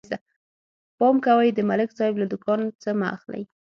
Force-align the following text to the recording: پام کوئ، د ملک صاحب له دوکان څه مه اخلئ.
پام 0.97 1.15
کوئ، 1.25 1.49
د 1.53 1.59
ملک 1.69 1.89
صاحب 1.97 2.15
له 2.21 2.25
دوکان 2.31 2.59
څه 2.81 2.89
مه 2.99 3.07
اخلئ. 3.15 3.43